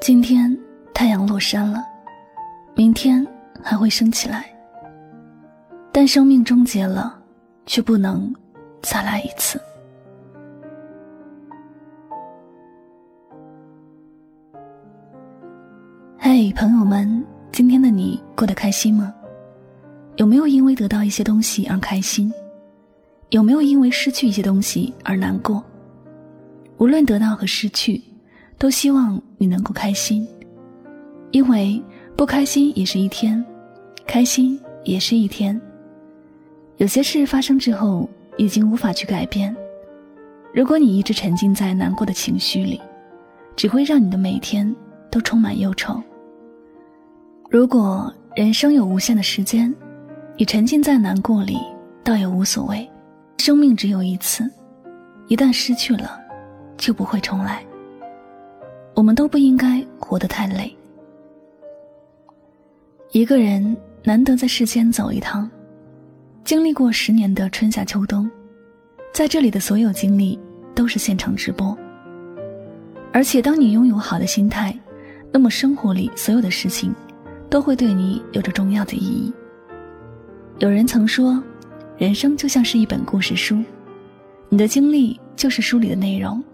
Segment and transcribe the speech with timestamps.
[0.00, 0.58] 今天
[0.94, 1.84] 太阳落山了，
[2.74, 3.24] 明天
[3.62, 4.46] 还会升起来。
[5.92, 7.22] 但生命终结了，
[7.66, 8.34] 却不能
[8.80, 9.60] 再来一次。
[16.18, 17.22] 嘿，朋友们，
[17.52, 19.14] 今天的你过得开心吗？
[20.16, 22.32] 有没有因为得到一些东西而开心？
[23.28, 25.62] 有没有因为失去一些东西而难过？
[26.78, 28.02] 无论得到和失去。
[28.60, 30.28] 都希望你能够开心，
[31.30, 31.82] 因为
[32.14, 33.42] 不开心也是一天，
[34.06, 35.58] 开心也是一天。
[36.76, 39.56] 有些事发生之后已经无法去改变，
[40.52, 42.78] 如果你一直沉浸在难过的情绪里，
[43.56, 44.76] 只会让你的每天
[45.10, 45.98] 都充满忧愁。
[47.48, 49.74] 如果人生有无限的时间，
[50.36, 51.56] 你沉浸在难过里
[52.04, 52.86] 倒也无所谓。
[53.38, 54.44] 生命只有一次，
[55.28, 56.20] 一旦失去了，
[56.76, 57.64] 就不会重来。
[59.00, 60.76] 我们都不应该活得太累。
[63.12, 65.50] 一个人难得在世间走一趟，
[66.44, 68.30] 经历过十年的春夏秋冬，
[69.10, 70.38] 在这里的所有经历
[70.74, 71.74] 都是现场直播。
[73.10, 74.78] 而且，当你拥有好的心态，
[75.32, 76.94] 那么生活里所有的事情
[77.48, 79.32] 都会对你有着重要的意义。
[80.58, 81.42] 有人曾说，
[81.96, 83.64] 人生就像是一本故事书，
[84.50, 86.44] 你的经历就是书里的内容。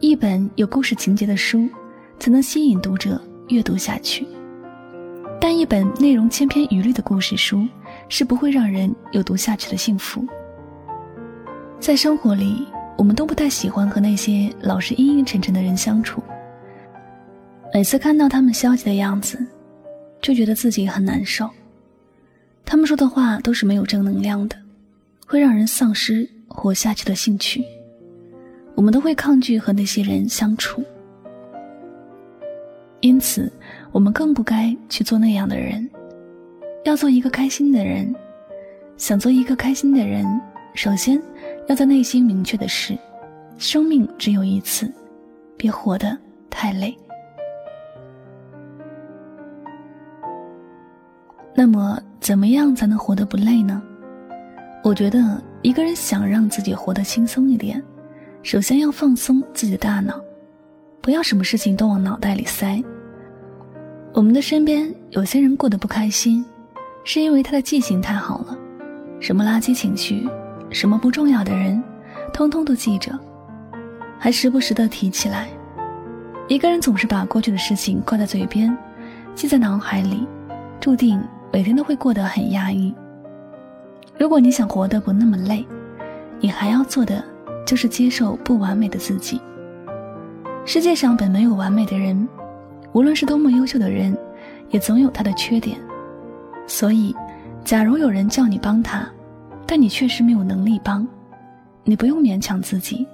[0.00, 1.68] 一本有故事情节的书，
[2.20, 4.24] 才能吸引读者阅读下去。
[5.40, 7.66] 但一本内容千篇一律的故事书，
[8.08, 10.24] 是不会让人有读下去的幸福。
[11.80, 12.64] 在生活里，
[12.96, 16.22] 我们都不太喜欢和那些老是阴阴沉沉的人相处。
[17.74, 19.44] 每次看到他们消极的样子，
[20.22, 21.48] 就觉得自己很难受。
[22.64, 24.56] 他们说的话都是没有正能量的，
[25.26, 27.64] 会让人丧失活下去的兴趣。
[28.78, 30.80] 我们都会抗拒和那些人相处，
[33.00, 33.52] 因此，
[33.90, 35.90] 我们更不该去做那样的人。
[36.84, 38.14] 要做一个开心的人，
[38.96, 40.24] 想做一个开心的人，
[40.74, 41.20] 首先
[41.66, 42.96] 要在内心明确的是：
[43.58, 44.88] 生命只有一次，
[45.56, 46.16] 别活得
[46.48, 46.96] 太累。
[51.52, 53.82] 那么，怎么样才能活得不累呢？
[54.84, 57.82] 我觉得，一个人想让自己活得轻松一点。
[58.42, 60.14] 首先要放松自己的大脑，
[61.00, 62.82] 不要什么事情都往脑袋里塞。
[64.14, 66.44] 我们的身边有些人过得不开心，
[67.04, 68.56] 是因为他的记性太好了，
[69.20, 70.26] 什么垃圾情绪，
[70.70, 71.82] 什么不重要的人，
[72.32, 73.12] 通通都记着，
[74.18, 75.48] 还时不时的提起来。
[76.46, 78.74] 一个人总是把过去的事情挂在嘴边，
[79.34, 80.26] 记在脑海里，
[80.80, 81.20] 注定
[81.52, 82.94] 每天都会过得很压抑。
[84.16, 85.66] 如果你想活得不那么累，
[86.40, 87.22] 你还要做的。
[87.68, 89.38] 就是接受不完美的自己。
[90.64, 92.26] 世界上本没有完美的人，
[92.94, 94.16] 无论是多么优秀的人，
[94.70, 95.78] 也总有他的缺点。
[96.66, 97.14] 所以，
[97.66, 99.06] 假如有人叫你帮他，
[99.66, 101.06] 但你确实没有能力帮，
[101.84, 103.06] 你不用勉强自己，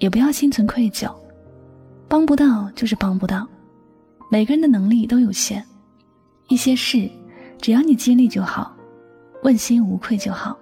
[0.00, 1.08] 也不要心存愧疚。
[2.08, 3.46] 帮不到就是帮不到，
[4.28, 5.64] 每个人的能力都有限。
[6.48, 7.08] 一些事，
[7.60, 8.74] 只要你尽力就好，
[9.44, 10.58] 问心无愧就好。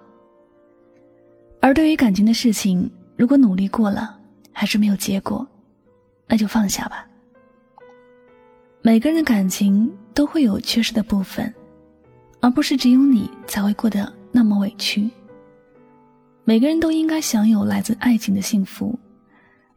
[1.59, 2.87] 而对于感情的事情，
[3.23, 4.19] 如果努力过了
[4.51, 5.47] 还是没有结果，
[6.27, 7.07] 那就放下吧。
[8.81, 11.53] 每个人的感情都会有缺失的部分，
[12.41, 15.09] 而不是只有你才会过得那么委屈。
[16.43, 18.99] 每个人都应该享有来自爱情的幸福。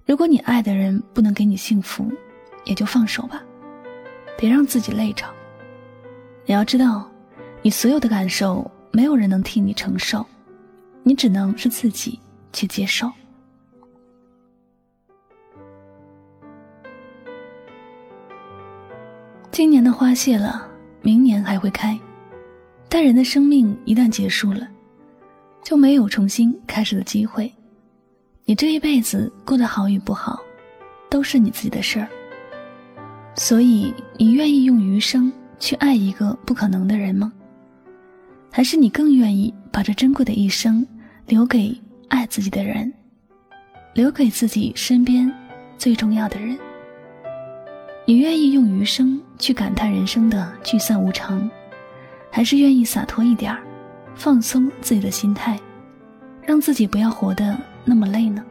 [0.04, 2.10] 如果你爱的人不能给你幸福，
[2.64, 3.40] 也就放手吧，
[4.36, 5.24] 别让自己累着。
[6.46, 7.08] 你要知道，
[7.62, 10.26] 你所有的感受没有人能替你承受，
[11.04, 12.18] 你只能是自己
[12.52, 13.08] 去接受。
[19.56, 20.68] 今年的花谢了，
[21.00, 21.98] 明年还会开。
[22.90, 24.68] 但人的生命一旦结束了，
[25.64, 27.50] 就没有重新开始的机会。
[28.44, 30.38] 你这一辈子过得好与不好，
[31.08, 32.06] 都是你自己的事儿。
[33.34, 37.32] 所以，你愿意用余生去爱一个不可能的人吗？
[38.52, 40.86] 还是你更愿意把这珍贵的一生
[41.28, 41.74] 留给
[42.08, 42.92] 爱自己的人，
[43.94, 45.32] 留给自己身边
[45.78, 46.58] 最重要的人？
[48.08, 51.50] 你愿意用余生去感叹人生的聚散无常，
[52.30, 53.60] 还是愿意洒脱一点儿，
[54.14, 55.58] 放松自己的心态，
[56.40, 58.44] 让自己不要活得那么累呢？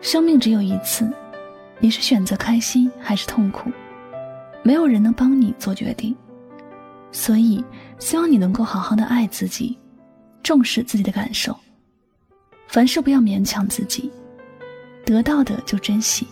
[0.00, 1.06] 生命只有一次。
[1.78, 3.70] 你是选择开心还是痛苦？
[4.62, 6.16] 没有人能帮你做决定，
[7.12, 7.62] 所以
[7.98, 9.78] 希望你能够好好的爱自己，
[10.42, 11.54] 重视自己的感受。
[12.68, 14.10] 凡事不要勉强自己，
[15.04, 16.26] 得到的就珍惜，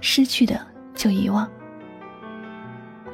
[0.00, 0.58] 失去的
[0.98, 1.48] 就遗忘。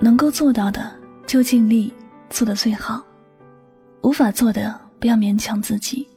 [0.00, 0.90] 能够做到的
[1.24, 1.92] 就尽力
[2.28, 3.04] 做得最好，
[4.02, 6.08] 无法做的不要勉强自己。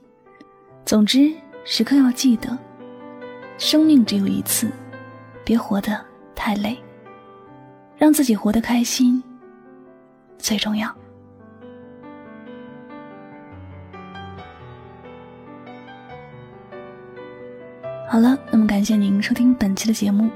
[0.83, 1.31] 总之，
[1.63, 2.57] 时刻要记得，
[3.59, 4.71] 生命只有一次。
[5.43, 5.97] 别活得
[6.35, 6.77] 太累，
[7.95, 9.23] 让自己活得开心
[10.37, 10.93] 最重要。
[18.09, 20.29] 好了，那么感谢您收听本期的节目，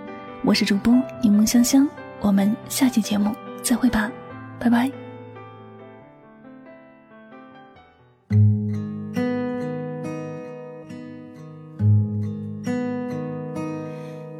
[0.43, 0.91] 我是主播
[1.21, 1.87] 柠檬香香，
[2.19, 4.11] 我们下期节目再会吧，
[4.59, 4.91] 拜拜。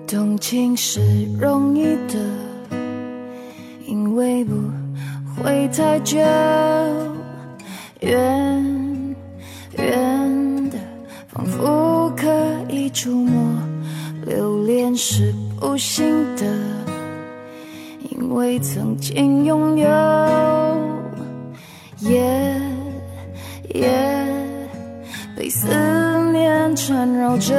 [0.08, 1.00] 动情是
[1.40, 2.20] 容易的，
[3.86, 4.54] 因为不
[5.38, 6.18] 会太久。
[8.00, 9.16] 远
[9.78, 10.80] 远的，
[11.28, 12.28] 仿佛可
[12.68, 13.62] 以触摸。
[14.26, 16.44] 留恋是不行的，
[18.10, 19.88] 因为曾经拥有。
[22.00, 22.20] 夜
[23.76, 23.88] 夜
[25.38, 25.68] 被思
[26.32, 27.54] 念缠绕着，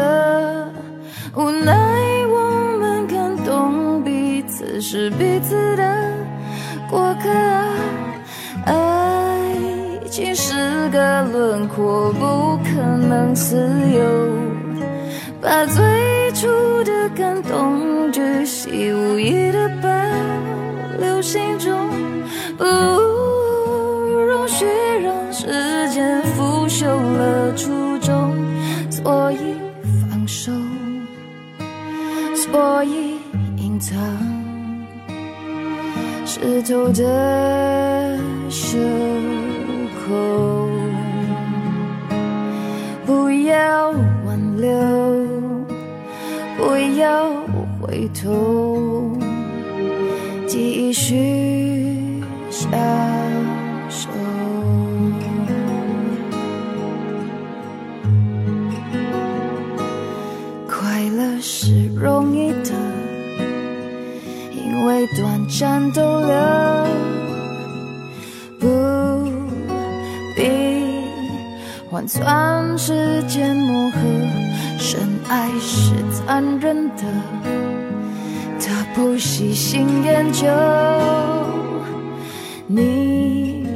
[1.37, 1.72] 无奈
[2.26, 4.81] 我们感动彼此。
[4.81, 6.12] 是彼此的
[6.90, 7.31] 过客，
[8.66, 9.54] 爱
[10.10, 13.56] 情是个轮廓，不可能自
[13.94, 14.02] 由。
[15.40, 16.12] 把最
[16.43, 16.49] 初
[16.83, 19.89] 的感动巨细无意的保
[20.99, 21.89] 留心中，
[22.59, 24.67] 不容许
[25.05, 25.47] 让时
[25.91, 28.35] 间腐朽了初衷，
[28.91, 29.55] 所以
[30.11, 30.50] 放手，
[32.35, 33.21] 所以
[33.56, 33.97] 隐藏。
[36.27, 38.19] 湿透的
[38.50, 38.81] 袖
[40.09, 40.69] 口，
[43.06, 43.91] 不要
[44.27, 45.01] 挽留，
[46.62, 47.29] 不要
[47.81, 49.11] 回头，
[50.47, 52.70] 继续享
[53.91, 54.09] 受。
[60.69, 62.70] 快乐是容易的。
[64.55, 66.32] 因为短暂逗留，
[71.93, 73.99] 换算时间磨合。
[74.79, 74.99] 深
[75.29, 77.03] 爱是残忍的，
[78.59, 80.47] 他不喜新厌旧。
[82.67, 83.67] 你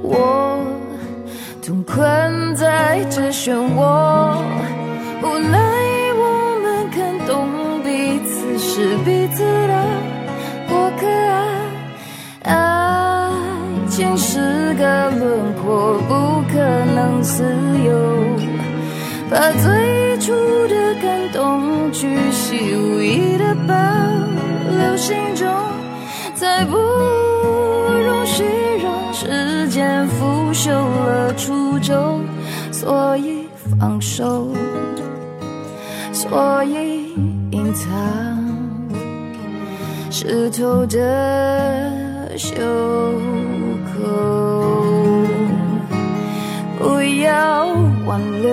[0.00, 0.64] 我
[1.62, 4.38] 同困在这漩涡，
[5.22, 5.58] 无奈
[13.92, 16.58] 情是个轮廓，不可
[16.94, 17.44] 能自
[17.84, 17.92] 由。
[19.28, 20.32] 把最初
[20.66, 23.74] 的感动巨细无遗的保
[24.78, 25.46] 留心中，
[26.34, 28.44] 再不容许
[28.82, 32.24] 让时间腐朽了初衷。
[32.70, 33.46] 所以
[33.78, 34.48] 放手，
[36.14, 37.12] 所以
[37.50, 37.90] 隐藏
[40.10, 42.54] 湿透的袖。
[46.78, 46.80] 不
[47.22, 47.66] 要
[48.06, 48.50] 挽留，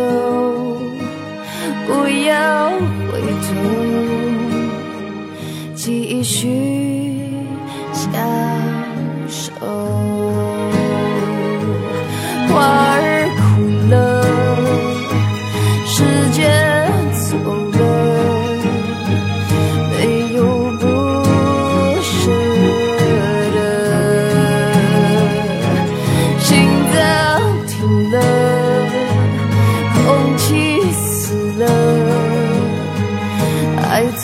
[1.88, 1.90] 不
[2.28, 2.70] 要
[3.10, 3.12] 回
[3.46, 3.48] 头，
[5.76, 6.38] 继续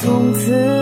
[0.05, 0.74] 从此。